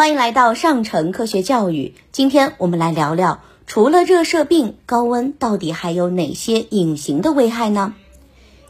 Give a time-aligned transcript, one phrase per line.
[0.00, 1.94] 欢迎来到上城科学教育。
[2.10, 7.92] 今天我们来聊聊，除了热射病，高温到底还有哪些隐形的危害呢？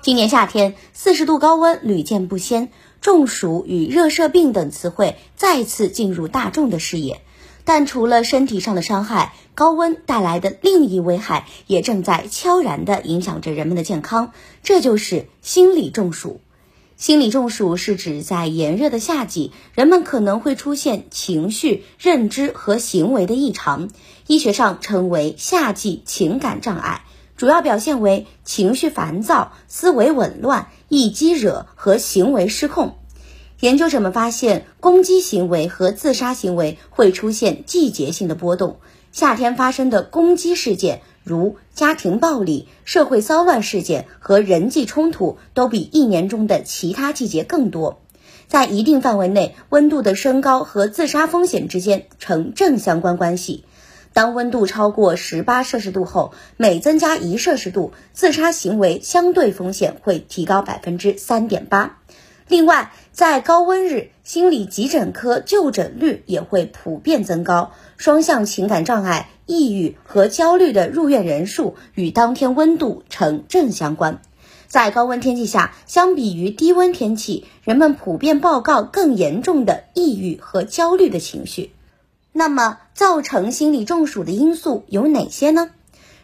[0.03, 7.20] 今年夏天，四十度高温屡见不鲜，中暑与热射病等词汇再次进入大众的视野。
[7.64, 14.32] 但除了身体上的伤害，高温带来的另一危害也正在悄然地影响着人们的健康，
[14.64, 16.40] 这就是心理中暑。
[17.01, 23.89] 心理中暑是指在炎热的夏季，人们可能会出现情绪、认知和行为的异常，
[24.27, 27.07] 医学上称为夏季情感障碍，
[27.39, 32.98] 主要表现为情绪烦躁、思维紊乱、易激惹和行为失控。
[33.61, 38.78] 研究者们发现，攻击行为和自杀行为会出现季节性的波动，
[39.11, 41.00] 夏天发生的攻击事件。
[41.22, 48.00] 如家庭暴力、社会骚乱事件和人际冲突都比一年中的其他季节更多。
[48.48, 53.64] 在一定范围内，温度的升高和自杀风险之间呈正相关关系。
[54.12, 61.98] 当温度超过十八摄氏度后，每增加一摄氏度，自杀行为相对风险会提高百分之三点八。
[62.50, 67.70] 另外，在高温日，心理急诊科就诊率也会普遍增高。
[67.96, 74.20] 双向情感障碍、抑郁和焦虑的入院人数与当天温度呈正相关。
[74.66, 81.70] 在高温天气下，相比于低温天气，人们普遍报告更严重的抑郁和焦虑的情绪。
[82.32, 85.70] 那么，造成心理中暑的因素有哪些呢？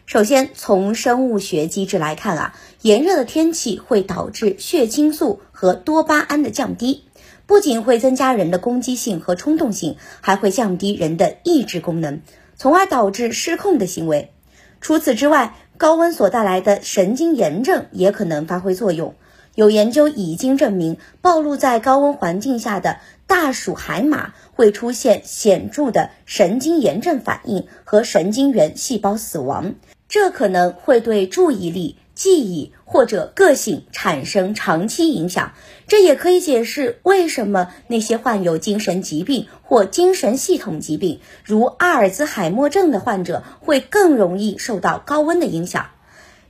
[0.07, 7.03] 首先，从生物学机制来看啊，炎热的天气会导致血清素和多巴胺的降低，
[7.47, 12.21] 不仅会增加人的攻击性和冲动性，还会降低人的意志功能，
[12.55, 14.31] 从而导致失控的行为。
[14.81, 19.17] 除此之外，高温所带来的神经炎症也可能发挥作用。
[19.57, 29.75] 有研究已经证明，暴露在高温环境下的大鼠海马会出现显著的神经炎症反应和神经元细胞死亡。
[30.09, 35.53] 这可能会对注意力、记忆或者个性产生长期影响。
[35.89, 45.87] 这也可以解释为什么那些患有精神疾病或精神系统疾病，如阿尔兹海默症的患者会更容易受到高温的影响。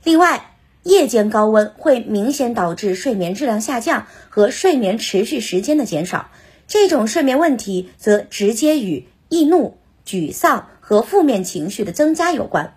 [0.03, 0.53] 另外，
[0.83, 6.29] 夜间高温会明显导致睡眠质量下降和睡眠持续时间的减少。
[6.67, 12.76] 这种睡眠问题则直接与易怒、沮丧和负面情绪的增加有关。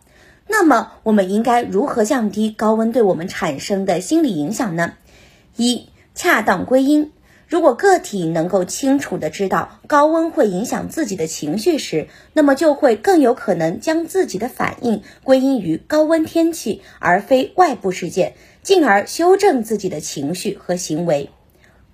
[0.53, 4.95] 那么，我们应该如何降低高温对我们产生的心理影响呢？
[5.57, 7.13] 一、恰当归因。
[7.47, 21.31] 如果个体能够清楚地知道高温会影响自己的情绪时，那么就会更有可能将自己的反应归因于高温天气，而非外部事件，进而修正自己的情绪和行为。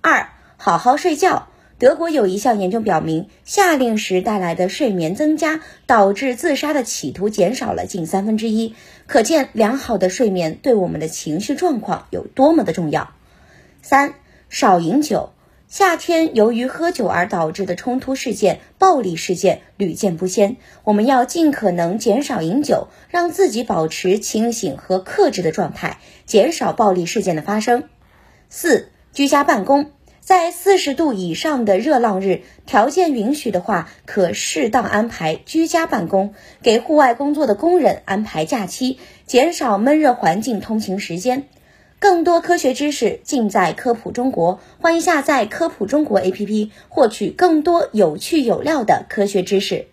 [0.01, 1.47] 二、好好睡觉。
[1.79, 8.73] 德国有一项研究表明，夏令时带来的睡眠增加，导致自杀的企图减少了近三分之一。
[9.05, 13.11] 可见，良好的睡眠对我们的情绪状况有多么的重要。
[13.83, 14.15] 三、
[14.49, 15.29] 少饮酒。
[15.67, 27.83] 夏天由于喝酒而导致的冲突事件、暴力事件屡见不鲜，我们要尽可能减少饮酒，让自己保持清醒和克制的状态，减少暴力事件的发生。
[28.49, 29.91] 四、居家办公。
[30.27, 41.47] 在四十度以上的热浪日，条件允许的话，可适当安排居家办公，给户外工作的工人安排假期，减少闷热环境通勤时间。
[41.97, 49.87] 更多科学知识尽在科普中国，欢迎下载科普中国 APP，获取更多有趣有料的科学知识。